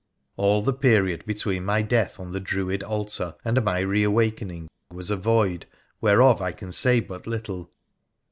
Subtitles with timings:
[0.35, 5.15] All the period between my death on the Druid altar and my reawakening was a
[5.15, 5.67] void,
[6.01, 7.69] whereof I can say but little.